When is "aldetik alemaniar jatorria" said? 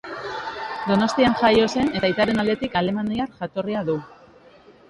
2.45-3.89